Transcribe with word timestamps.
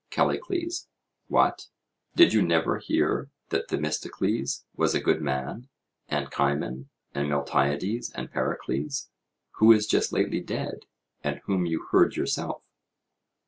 CALLICLES: 0.09 0.87
What! 1.27 1.67
did 2.15 2.33
you 2.33 2.41
never 2.41 2.79
hear 2.79 3.29
that 3.49 3.67
Themistocles 3.67 4.65
was 4.75 4.95
a 4.95 4.99
good 4.99 5.21
man, 5.21 5.69
and 6.07 6.31
Cimon 6.31 6.89
and 7.13 7.29
Miltiades 7.29 8.11
and 8.15 8.31
Pericles, 8.31 9.11
who 9.57 9.71
is 9.71 9.85
just 9.85 10.11
lately 10.11 10.39
dead, 10.41 10.87
and 11.23 11.37
whom 11.45 11.67
you 11.67 11.85
heard 11.91 12.15
yourself? 12.15 12.63